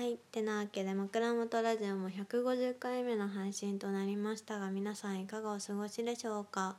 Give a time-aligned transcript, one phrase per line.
[0.00, 0.16] はい。
[0.32, 6.78] てなわけで枕元ラジオも150回目の配信となりましたが皆さんいかがお過ごしでしょうか？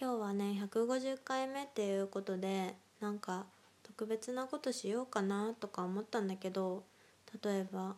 [0.00, 3.44] 今日はね150回目っていうことでなんか
[3.82, 6.82] 特別なことしようかなとか思ったんだけど
[7.44, 7.94] 例えば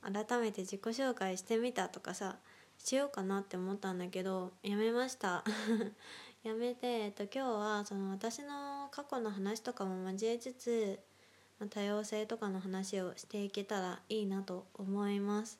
[0.00, 2.36] 改めて自己紹介してみたとかさ
[2.78, 5.44] しようかなって思ったんだけどやめました。
[6.44, 10.98] やめて、えっと、今日はその私の過去の話とかも交えつつ
[11.64, 15.58] 多様性とかの話をしていけたらいいなと思います。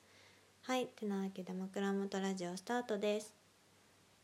[0.61, 0.85] はい。
[0.85, 3.33] てなわけで枕元ラジオスタートです。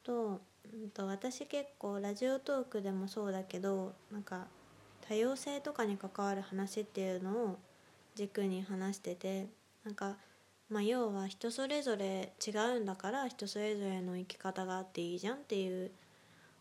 [0.03, 0.41] と,、
[0.71, 4.47] うん、と私結構ラジオトークでもそうだけどなんか
[5.07, 7.59] 多様性とかに関わる話っていうのを
[8.15, 9.47] 軸に話してて
[9.83, 10.17] なんか
[10.69, 15.91] まあ要は人それぞれ違うんだから人それぞれの生き方があっていいじゃんっていう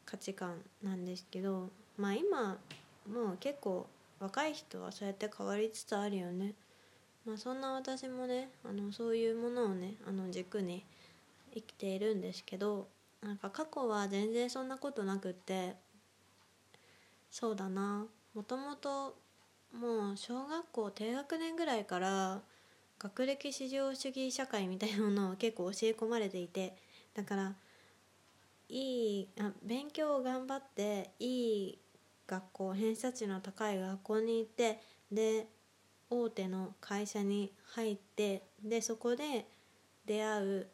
[0.05, 2.59] 価値観なんですけどまあ今
[3.13, 3.87] もう結構
[4.23, 6.55] 若い人はそうやって変わりつつあるよね。
[7.27, 10.85] まあ、そんな私もねあのそういうものをねあの軸に
[11.55, 12.89] 生きているんですけど
[13.21, 15.75] なんか過去は全然そんなことなくって
[17.31, 19.17] そうだなもともと
[19.73, 22.41] もう小学校低学年ぐらいから
[22.99, 26.77] 学歴至上主義社会みたいなものを 結構教え込まれていて
[27.15, 27.55] だから
[28.69, 31.79] いいあ勉強を頑張っていい
[32.27, 35.47] 学校偏差値の高い学校に行ってで
[36.11, 39.47] 大手の会社に入ってでそこで
[40.07, 40.67] 出会う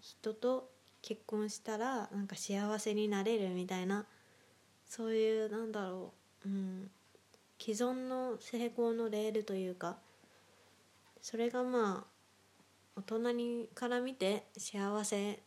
[0.00, 0.70] 人と
[1.02, 4.06] 結婚したらなんか幸せになれるみたいな
[4.88, 6.12] そういうなんだろ
[6.44, 6.90] う、うん、
[7.60, 9.96] 既存の成功のレールというか
[11.20, 12.18] それがまあ
[12.96, 15.40] 大人にから見て幸せ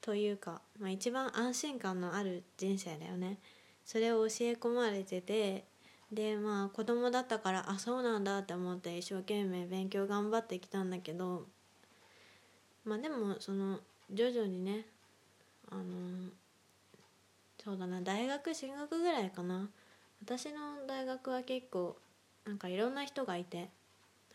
[0.00, 3.38] というか、まあ、一番安心感のある人生だよね。
[3.84, 5.64] それを教え込まれてて
[6.12, 11.46] でまあ子供だったからあそうなんだって思って一生懸命勉強頑張ってきたんだけど
[12.84, 13.80] まあでもその
[14.12, 14.86] 徐々にね
[15.70, 15.82] あの
[17.62, 19.70] そうだな大学進学ぐらいかな。
[20.22, 21.98] 私の大学は結構
[22.46, 23.68] なんかいろんな人がいてなん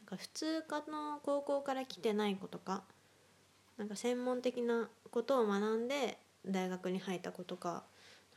[0.05, 2.83] か普通科の高校から来てない子とか
[3.77, 7.83] なんか専門的なことを学んで大学に入った子とか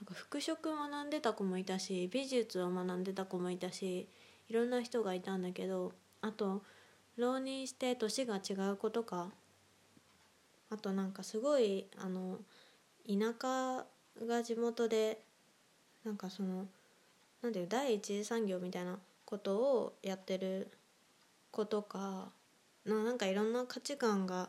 [0.04, 4.08] か服飾学んでた子もいたし美術を学んでた子もいたし
[4.48, 6.62] いろんな人がいたんだけどあと
[7.16, 9.30] 浪人して年が違う子とか
[10.70, 12.38] あとなんかすごいあの
[13.06, 13.84] 田舎
[14.26, 15.20] が地元で
[16.04, 16.66] なんかその
[17.42, 20.70] なんていう第一次産業みたいなことをやってる
[21.50, 22.30] 子とか
[22.86, 24.48] のなんかいろんな価値観が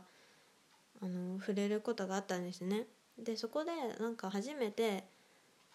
[1.02, 2.85] あの触れることがあったんですね。
[3.18, 5.03] でそこでなんか初めて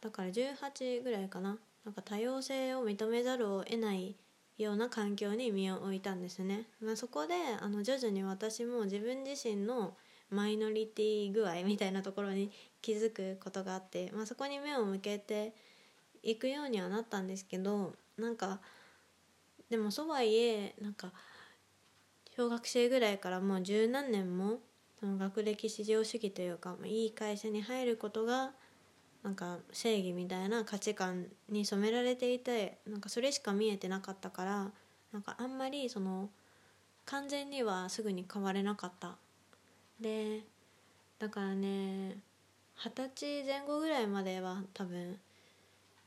[0.01, 1.59] だから18ぐらいかな。
[1.85, 4.15] なんか多様性を認めざるを得ない
[4.59, 9.95] ような環境に身を置いたんですね、まあ、そこであの徐々に私も自分自身の
[10.31, 12.51] マイノリティ具合みたいなところに
[12.83, 15.55] 気づくことがあって、まあ、そこに目を向けて
[16.23, 18.61] いくようにはなったんですけどなんか
[19.71, 21.13] でもそうはいえなんか
[22.37, 24.59] 小学生ぐらいからもう十何年も
[25.01, 28.51] その学歴至上主義というか、まあ、いい会社に入ることが
[29.23, 34.71] なんか正義みたいな価値観に染められていてなんかそれしか見えてなかったから
[35.13, 36.29] なんかあんまりその
[37.05, 39.17] 完全にはすぐに変われなかった。
[40.01, 40.43] で
[41.19, 42.19] だからね
[42.77, 45.19] 二十歳前後ぐらいまでは多分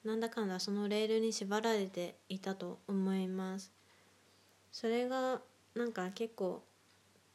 [0.05, 3.71] なんだかんだそのレールに縛られていたと思います。
[4.71, 5.41] それが
[5.75, 6.63] なんか結構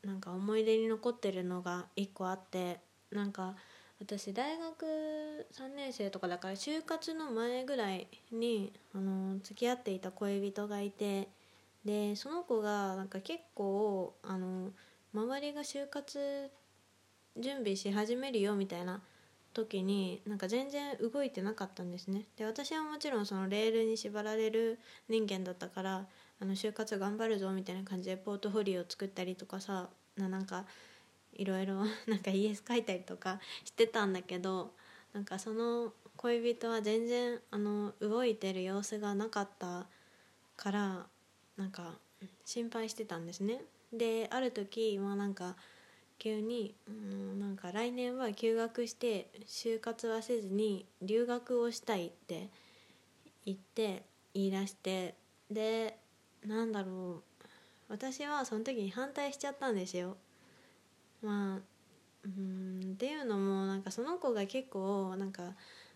[0.03, 3.57] なんか思い出に残ってるのが一個あってなんか
[3.99, 11.29] 私大学3年生とかだから就活の前ぐらいにあの付き合っていた恋人がいて
[11.85, 14.71] でその子がなんか結構あの
[15.15, 16.51] 周りが就活
[17.39, 19.01] 準備し始めるよみたいな
[19.55, 22.27] 時になんか全然動いてなかったんですね。
[22.37, 26.07] で私はもちろんそのレールに縛られる人間だったから
[26.41, 29.89] あの就活頑張るぞみたいな感じでポートフォリオを作ったりとかさ
[30.19, 30.67] なんか
[31.37, 34.75] いろいろ なんかイエス書いたりとかしてたんだけど
[35.13, 39.87] なんかその恋人は全然あの動いてる様子がなかった
[40.57, 41.07] から
[41.57, 41.99] なんか
[42.45, 43.63] 心配してたんですね。
[43.93, 45.57] である時まあなんか
[46.19, 52.49] 急に、うん、なんか来年は休学して就活はせずに留学をしたいって
[53.45, 54.03] 言って
[54.35, 55.15] 言い出して
[55.51, 55.99] で
[56.45, 57.45] なんだろう
[57.89, 60.17] 私はその時に反対しちゃったんですよ
[61.27, 61.61] まあ
[62.25, 65.55] うんっていうのもなんかその子が結構なんか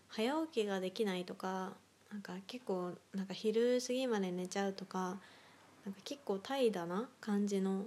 [0.09, 1.71] 早起きができないとか
[2.11, 5.17] なんか結構なんか昼過ぎまで寝ちゃうとか
[5.85, 7.85] なんか結構怠惰な感じの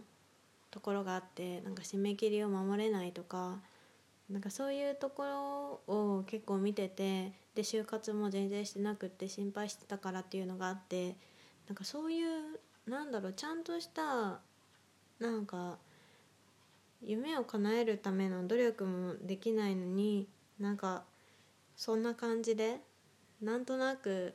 [0.71, 3.59] ところがあってなんか締め切りを守れないとか
[4.31, 5.25] なんかそういうとこ
[5.87, 11.15] ろを結構見ててで就活も全然してなくって心配してたからっていうのがあって
[11.69, 14.41] なんかそういうなんだろうちゃんとした
[15.21, 15.79] なんか
[17.07, 20.29] 夢を叶えるための努力もできないのに
[20.59, 21.05] なんか
[21.77, 22.81] そんな感じで
[23.43, 24.35] なんとなく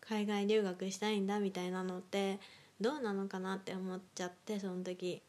[0.00, 2.38] 海外留学したいんだみたいなのって
[2.80, 5.22] どうなのかなって思っちゃってその時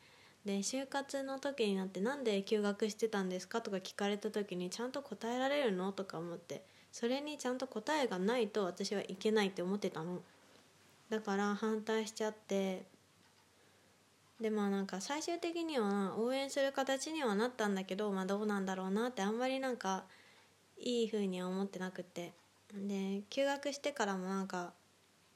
[0.45, 10.21] で就活の時になって「なんで休学してたんですか?」とか聞かれた時にちゃんと答えられるのとか思ってそれにちゃんと答えがないと私はいけないって思ってたの
[11.09, 12.85] だから反対しちゃって
[14.39, 20.03] でまあなんか最終的には応援する形にはなったんだけどまあどうなんだろうなってあんまりなんか
[20.77, 22.33] いい風には思ってなくて。
[22.73, 24.73] で休学してからもなんか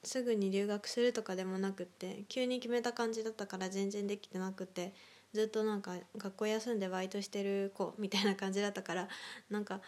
[0.02, 4.92] すぐに留学するとかでもなくって急に決めた感じだったから全然できてなくて
[5.32, 9.08] ずっとなんか学校休んでバイトしてる子みたいな感じだったから
[9.48, 9.80] なんか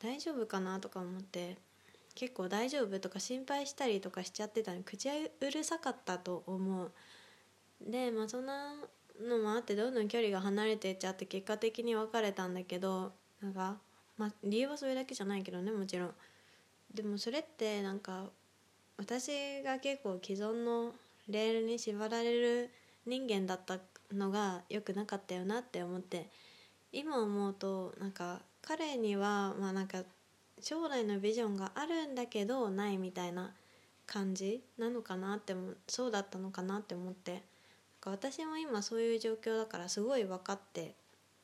[0.00, 1.56] 大丈夫かなとか思って
[2.14, 6.92] 結構大丈夫とか心配したりとかしちゃってたの口うるさかったと思う。
[7.80, 8.74] でまあそんな
[9.20, 13.76] のもあってどんどん距離が離れていっちゃって結果的に別れたんだけどなんか
[14.16, 16.14] まあ理由はそれだけじゃないけどねもちろん。
[16.94, 18.30] でもそれってなんか
[18.96, 20.94] 私が結構既存の
[21.28, 22.70] レールに縛られる
[23.04, 23.78] 人間だった
[24.12, 26.30] のが良くなかったよなって思って
[26.92, 29.98] 今思うとなんか彼にはまあなんか
[30.60, 33.52] 将来のビジョンがあるんだけどないみたいな
[34.06, 37.42] 感じなのかなってもそうだったのかなって思って。
[38.10, 40.94] 私も今そういう状況だからすごい分かって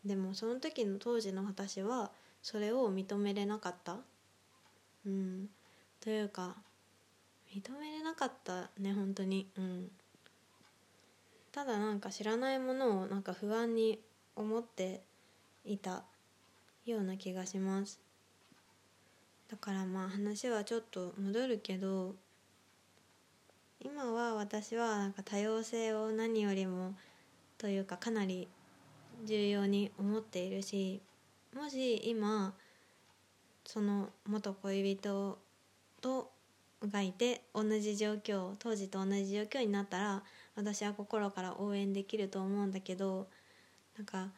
[0.05, 2.11] でもその時の当時の私は
[2.43, 3.99] それを認めれなかった。
[5.07, 5.49] うん。
[6.01, 6.57] というか
[7.55, 9.49] 認めれなかったね本当に。
[9.57, 9.91] うん。
[11.53, 14.01] ただなんか知らないものをなんか不安に
[14.35, 15.03] 思って
[15.65, 16.03] いた
[16.85, 18.01] ような気がします。
[19.49, 22.17] だからまあ話はちょっと戻るけど
[23.85, 26.95] 今は私はなんか多様性を何よりも
[27.59, 28.47] というかかなり
[29.25, 31.01] 重要に思っているし
[31.55, 32.55] もし今
[33.65, 35.37] その元恋人
[36.01, 36.31] と
[36.89, 40.23] がいて同じ状況当時と同じ状況になったら
[40.55, 43.27] 私は心から応援できると思うんだけど
[43.97, 44.29] なんか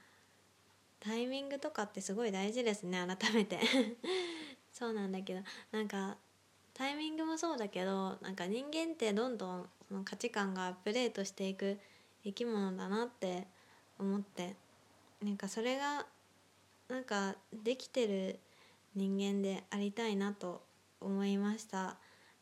[1.01, 3.59] タイミングとかってすごい大事ですね改めて
[4.73, 6.17] そうなんだけどなんか
[6.75, 11.79] タイミングもそうだけどなんか人間ってどんどんその価値観がアップデートしていく
[12.25, 13.47] 生き物だなって
[13.99, 14.57] 思って
[15.23, 16.07] なんかそれが
[16.89, 18.39] なんかできてる
[18.95, 20.63] 人間でありたいなと
[21.01, 21.97] 思いました。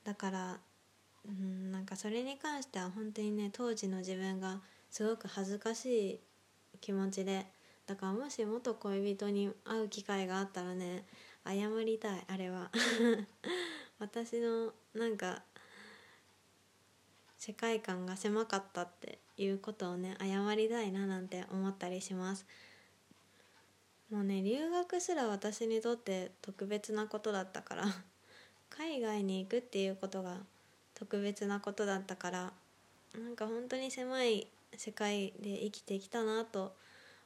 [0.04, 0.58] だから
[1.26, 6.20] うんなんかそれに関しては本当にね当時の自分がすごく恥ずかしい
[6.80, 7.46] 気持ちで
[7.86, 11.04] だからもし元恋人に会う機会があったらね
[11.46, 12.70] 謝りたいあれは。
[14.02, 15.42] 私のなんか
[17.38, 22.44] 世界観が狭かったっていうことをね謝りたいななんて思ったりします。
[24.10, 27.84] もうね留学すら私にとって特別なことだったから
[28.70, 30.40] 海外に行くっていうことが
[30.94, 32.52] 特別なことだったから
[33.14, 36.74] なんか本当に狭い世界で生きてきたなと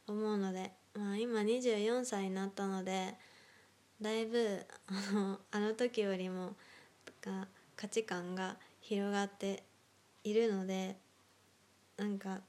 [0.06, 3.16] 思うので、まあ、今24歳になったので
[4.00, 6.54] だいぶあのあの時よりも
[7.26, 9.64] が価値観が広がって
[10.24, 10.96] いるので
[11.96, 12.40] なんか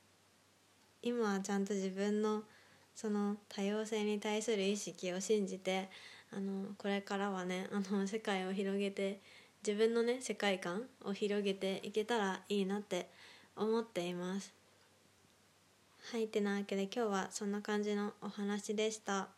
[1.02, 2.44] 今はちゃんと自分の
[2.96, 5.90] その多様性に対する意識を信じて
[6.32, 9.20] あのこれからはねあの世界を広げて
[9.66, 13.10] 自分のね世界観を広げていけたらいいなって
[13.56, 14.54] 思っています。
[16.12, 19.37] はいてなわけで今日はそんな感じのお話でした。